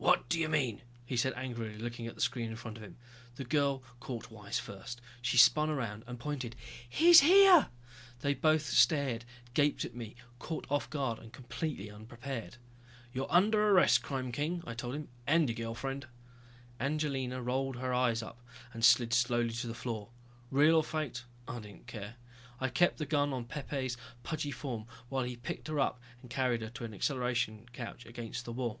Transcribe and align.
"What 0.00 0.28
do 0.28 0.38
you 0.38 0.48
mean," 0.48 0.82
he 1.04 1.16
said 1.16 1.32
angrily, 1.34 1.76
looking 1.76 2.06
at 2.06 2.14
the 2.14 2.20
screen 2.20 2.50
in 2.50 2.56
front 2.56 2.76
of 2.76 2.84
him. 2.84 2.96
The 3.34 3.44
girl 3.44 3.82
caught 3.98 4.30
wise 4.30 4.58
first. 4.58 5.00
She 5.22 5.36
spun 5.36 5.70
around 5.70 6.04
and 6.06 6.20
pointed. 6.20 6.54
"He's 6.88 7.20
here!" 7.20 7.68
They 8.20 8.34
both 8.34 8.64
stared, 8.64 9.24
gaped 9.54 9.84
at 9.84 9.96
me, 9.96 10.14
caught 10.38 10.70
off 10.70 10.88
guard 10.88 11.18
and 11.18 11.32
completely 11.32 11.90
unprepared. 11.90 12.56
"You're 13.12 13.30
under 13.30 13.70
arrest, 13.70 14.02
crime 14.02 14.30
king," 14.30 14.62
I 14.66 14.74
told 14.74 14.94
him. 14.94 15.08
"And 15.26 15.48
your 15.48 15.56
girl 15.56 15.74
friend." 15.74 16.06
Angelina 16.78 17.42
rolled 17.42 17.76
her 17.76 17.92
eyes 17.92 18.22
up 18.22 18.40
and 18.72 18.84
slid 18.84 19.12
slowly 19.12 19.50
to 19.50 19.66
the 19.66 19.74
floor. 19.74 20.10
Real 20.52 20.76
or 20.76 20.84
faked, 20.84 21.24
I 21.48 21.58
didn't 21.58 21.86
care. 21.88 22.14
I 22.60 22.68
kept 22.68 22.98
the 22.98 23.06
gun 23.06 23.32
on 23.32 23.46
Pepe's 23.46 23.96
pudgy 24.22 24.52
form 24.52 24.86
while 25.08 25.24
he 25.24 25.36
picked 25.36 25.66
her 25.68 25.80
up 25.80 26.00
and 26.22 26.30
carried 26.30 26.62
her 26.62 26.70
to 26.70 26.84
an 26.84 26.94
acceleration 26.94 27.66
couch 27.72 28.06
against 28.06 28.44
the 28.44 28.52
wall. 28.52 28.78